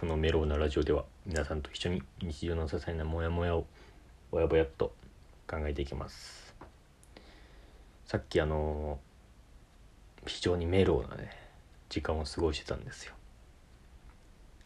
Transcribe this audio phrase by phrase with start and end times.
[0.00, 3.66] このメロウなラジオでは皆さんと一緒に日常の些細なモヤモヤを
[4.30, 4.94] ぼやぼやっと
[5.46, 6.54] 考えていきます。
[8.06, 8.98] さっきあの
[10.24, 11.30] 非常にメロウなね
[11.90, 13.12] 時間を過ごしてたんですよ。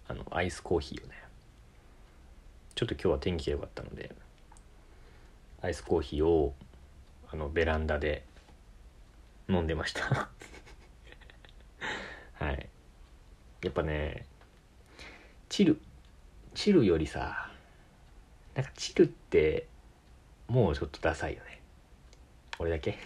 [0.07, 1.15] あのアイスコーヒーをね。
[2.77, 4.15] ちょっと今日は天気が良かったので
[5.63, 6.55] アイスコーヒーを
[7.33, 8.23] あのベランダで
[9.49, 10.29] 飲んでました。
[12.39, 12.69] はい。
[13.65, 14.27] やっぱね
[15.49, 15.81] チル
[16.55, 17.51] チルよりさ
[18.55, 19.67] なんかチルって
[20.49, 21.61] もうちょっとダサいよね。
[22.59, 22.99] 俺だけ。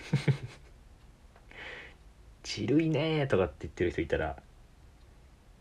[2.43, 4.43] チルいねとかって言ってる人いたら、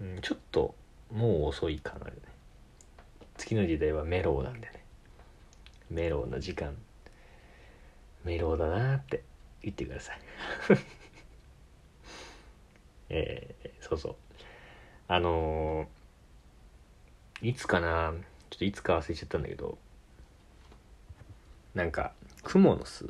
[0.01, 0.75] うん、ちょっと
[1.11, 2.21] もう遅いかなよね。
[3.37, 4.83] 次の時代はメロウなんでね。
[5.89, 6.75] メロウな時間。
[8.23, 9.23] メロウだなって
[9.61, 10.19] 言ってください。
[13.09, 14.15] えー、そうそう。
[15.07, 15.87] あのー、
[17.41, 18.13] いつかな
[18.49, 19.77] ちょっといつか忘れちゃったんだけど
[21.75, 22.13] なんか
[22.43, 23.07] クモの巣。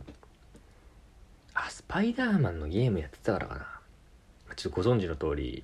[1.54, 3.68] あスパイダーマンのゲームやってたからかな。
[4.56, 5.64] ちょっとご存知の通り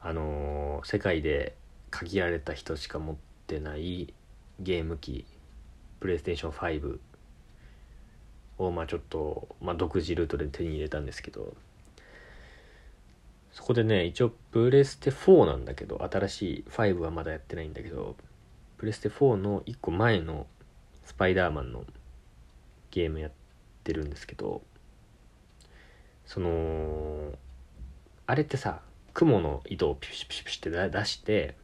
[0.00, 1.56] あのー、世界で
[1.90, 4.12] 限られた人しか持ってない
[4.60, 5.24] ゲーム機
[6.00, 6.98] プレイステーション5
[8.58, 11.54] をまあちょっと、まあ、独自ルートで手に入れたんですけど
[13.54, 18.16] そこでね一応プレステ4なんだけど新しい5はまだやってないんだけど
[18.78, 20.48] プレステ4の1個前の
[21.04, 21.84] スパイダーマンの
[22.90, 23.30] ゲームやっ
[23.84, 24.60] てるんですけど
[26.26, 27.32] その
[28.26, 28.80] あれってさ
[29.12, 31.54] 雲の糸をピシピシピシって出して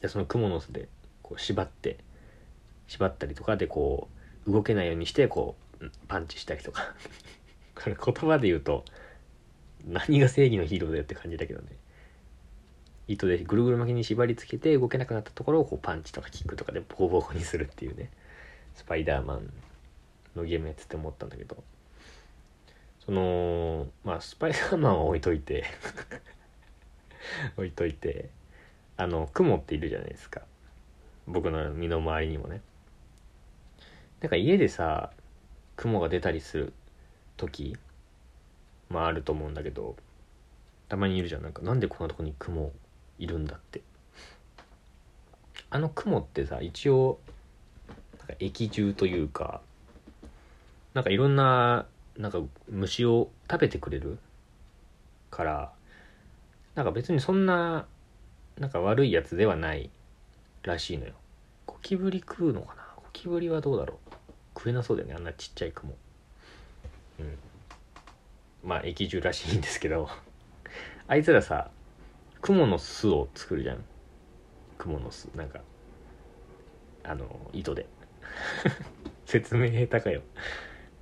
[0.00, 0.88] でその蜘蛛の巣で
[1.22, 1.98] こう縛って
[2.86, 4.08] 縛ったりとかでこ
[4.46, 6.94] う動けないようにしてこうパンチしたりとか。
[7.74, 8.84] これ言葉で言うと
[9.86, 11.68] 何が正義のヒーローだよって感じだけどね。
[13.08, 18.10] 糸でぐるぐる巻きに縛り付けて動けなくなったところをこうパンチとかキックとかでボコボコにするっていうね。
[18.74, 19.52] スパイダーマン
[20.34, 21.62] のゲームやってて思ったんだけど。
[23.04, 25.64] そのまあスパイダーマンは置いといて。
[27.56, 28.30] 置いといて。
[28.96, 30.42] あの雲っているじゃないですか。
[31.26, 32.60] 僕の身の回りにもね。
[34.20, 35.10] なんか家でさ
[35.76, 36.72] 雲が出たりする
[37.36, 37.76] 時
[38.92, 39.96] まああると思うんだけど
[40.88, 41.42] たまにいるじゃん。
[41.42, 42.70] なんかなんでこんなとこに雲
[43.18, 43.80] いるんだって。
[45.70, 47.18] あの雲ってさ一応
[48.18, 49.62] なんか液中というか
[50.92, 51.86] なんかいろんな
[52.18, 54.18] なんか虫を食べてくれる
[55.30, 55.72] から
[56.74, 57.86] なんか別にそんな
[58.58, 59.88] なんか悪いやつではない
[60.62, 61.14] らしいのよ。
[61.64, 62.82] ゴキブリ食うのかな？
[62.96, 64.12] ゴキブリはどうだろう？
[64.54, 65.14] 食えなそうだよね。
[65.14, 65.94] あんなちっちゃい雲。
[67.18, 67.38] うん。
[68.62, 70.08] まあ液中らしいんですけど
[71.08, 71.70] あいつらさ
[72.40, 73.84] 雲の巣を作るじゃん。
[74.76, 75.26] 雲の巣。
[75.36, 75.60] なんか
[77.04, 77.86] あの糸で。
[79.26, 80.22] 説明下手かよ。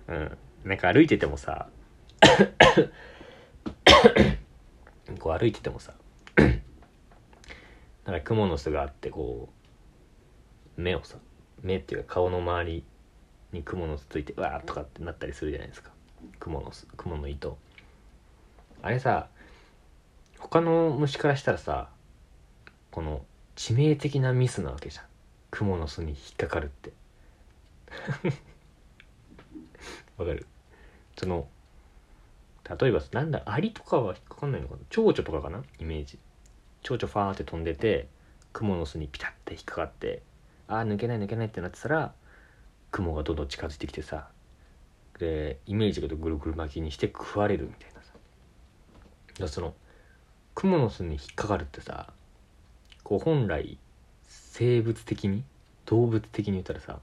[0.09, 0.39] うん。
[0.65, 1.69] なんか歩いててもさ
[5.19, 5.95] こう歩いててもさ
[6.37, 9.49] なんか蜘蛛の巣があってこ
[10.77, 11.17] う目をさ
[11.63, 12.85] 目っていうか顔の周り
[13.53, 15.93] に蜘蛛の巣ついてわーとかってなったりするじゃないですか。
[16.41, 17.57] 蜘蛛の巣蜘蛛の糸。
[18.83, 19.29] あれさ
[20.39, 21.89] 他の虫からしたらさ
[22.91, 23.23] この
[23.57, 25.05] 致命的なミスなわけじゃん。
[25.51, 26.93] 蜘蛛の巣に引っかかるって。
[30.17, 30.47] わかる？
[31.19, 31.47] その
[32.81, 34.81] 例えばなんだアリとかは引っかかんないのかな？
[34.91, 35.63] 蝶々とかかな？
[35.79, 36.19] イメージ。
[36.83, 38.09] 蝶々ファーって飛んでて
[38.53, 40.23] 雲の巣にピタッて引っかかって
[40.67, 42.15] ああ抜けない抜けないってなってたら
[42.91, 44.29] 雲がどんどん近づいてきてさ
[45.21, 48.13] でイメージがぐるぐる巻きにして食われるみたいなさ。
[49.39, 49.75] だその
[50.55, 52.13] 雲の巣に引っかかるってさ
[53.05, 53.79] こう本来
[54.27, 55.45] 生物的に
[55.87, 56.99] 動物的に言ったらさ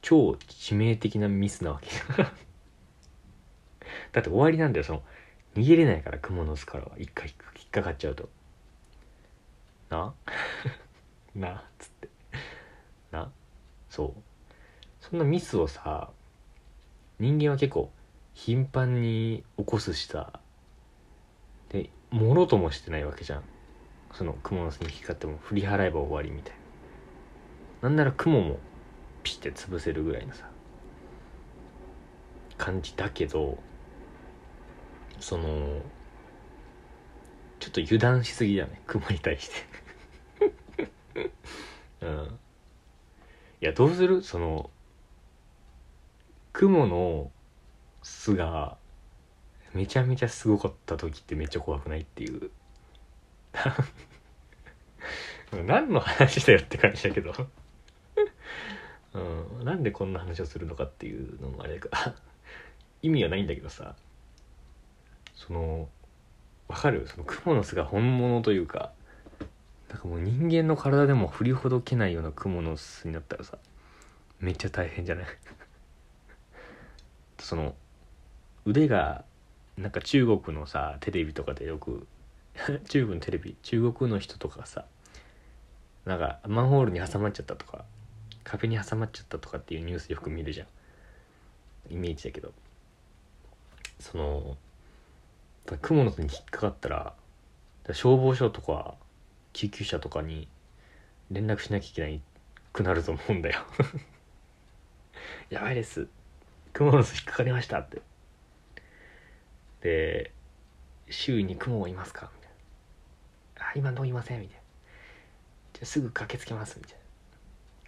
[0.00, 1.88] 超致命的なミスなわけ
[4.12, 5.02] だって終わりなんだよその
[5.54, 6.92] 逃げれないから蜘蛛の巣からは。
[6.98, 7.34] 一回引
[7.66, 8.28] っかかっちゃうと。
[9.90, 10.14] な？
[11.34, 11.56] な？
[11.56, 12.08] っつって。
[13.10, 13.30] な？
[13.90, 14.22] そう。
[15.00, 16.10] そんなミスをさ
[17.22, 17.88] 人間は結構
[18.34, 20.40] 頻繁に起こすしさ
[21.68, 23.42] でもろともしてないわけじゃん。
[24.12, 26.54] その蜘蛛の巣に引っかかっても振り払えば終わりみたい
[27.80, 27.88] な。
[27.90, 28.58] なんなら雲も
[29.22, 30.50] ピッて潰せるぐらいのさ
[32.58, 33.56] 感じだけど
[35.20, 35.80] その
[37.60, 38.82] ちょっと油断しすぎだね。
[38.88, 41.30] 雲に対して。
[42.02, 42.38] うん。
[43.60, 44.22] いやどうする？
[44.22, 44.70] その
[46.62, 47.32] 雲の
[48.04, 48.76] 巣が
[49.74, 52.52] めちゃめちゃすごかった時ってめっちゃ怖くないっていう。
[55.66, 57.34] 何の話だよって感じだけど。
[59.14, 59.18] う
[59.62, 62.14] ん、なんでこんな話をするのかっていうのもあれか
[63.02, 63.96] 意味はないんだけどさ。
[65.34, 65.88] その
[66.68, 67.08] わかる？
[67.08, 68.92] そのクモの巣が本物というか。
[69.88, 73.58] なんかもう人間の体でも振りほどけないようなクモの巣になったらさ
[74.40, 75.24] めっちゃ大変じゃない？
[77.42, 77.74] その
[78.64, 79.24] 腕が
[79.76, 82.06] なんか中国のさテレビとかでよく
[82.88, 84.84] 中国のテレビ中国の人とかさ
[86.04, 87.84] なんかマンホールに挟まっちゃったとか
[88.44, 90.66] 壁に挟まっちゃったとかっていうニュースよく見るじゃん。
[91.90, 92.52] イメージだけど。
[93.98, 94.56] その
[95.66, 97.14] 蜘蛛の巣に引っかかったら
[97.92, 98.94] 消防署とか
[99.52, 100.48] 救急車とかに
[101.30, 102.20] 連絡しなきゃいけない
[102.72, 103.64] くなると思うんだよ。
[105.50, 106.08] やばいです。
[106.74, 108.02] 蜘蛛の巣引っかかりましたって。
[109.80, 110.32] で
[111.10, 112.30] 周囲に雲はいますか？
[112.36, 112.50] みたい
[113.58, 113.66] な。
[113.70, 114.40] あ今どういません？
[114.40, 114.62] みたいな。
[115.74, 117.02] じゃすぐ駆けつけますみたいな。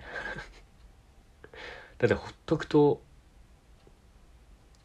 [1.99, 3.03] だってほっとくと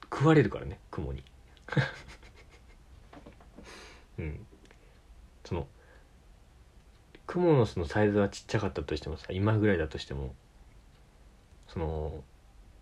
[0.03, 1.23] 食われるからね雲に。
[4.19, 4.45] うん。
[5.45, 5.67] その
[7.25, 10.35] クモの巣のサイズはちっちゃかったとしてもさ今ぐらいだとしても
[11.67, 12.23] その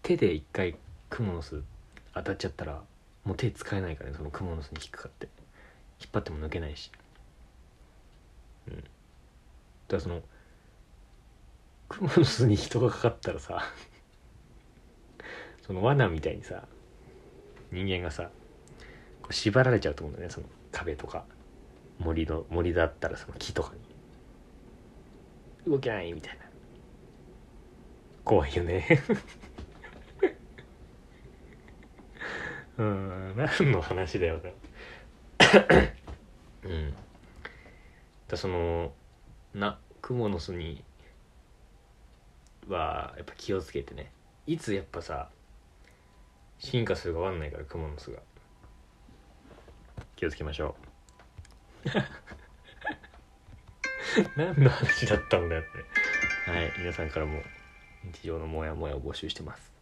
[0.04, 0.78] 手で一回
[1.10, 1.64] クモの巣
[2.14, 2.82] 当たっちゃったら
[3.24, 5.28] もう手使えないからねそのクモの巣に引っかかって。
[6.00, 6.92] 引っ張っても抜けないし。
[8.68, 8.76] うん。
[8.76, 8.90] だか
[9.92, 10.22] らその
[11.90, 13.64] クモの巣に人がかかったらさ
[15.66, 16.68] その罠みたいにさ
[17.72, 18.30] 人間がさ
[19.22, 21.26] こう縛られちゃうと思うんだよねその壁とか。
[22.00, 23.74] 森の森だったらその木とか
[25.66, 25.72] に。
[25.72, 26.46] 動けないみたいな。
[28.24, 28.86] 怖いよね。
[32.78, 34.40] うん何の話だよ
[36.64, 36.94] うん。
[38.28, 38.94] だその
[39.54, 40.84] なクモの巣に
[42.68, 44.12] はやっぱ気をつけてね。
[44.46, 45.30] いつやっぱさ
[46.60, 48.20] 進化するか分かんないからクモの巣が。
[50.16, 50.76] 気をつけましょ
[51.86, 51.90] う。
[54.36, 55.70] 何の話だったんだよって。
[56.48, 57.42] はい皆さんからも
[58.06, 59.77] 日常のモヤモヤを募集してます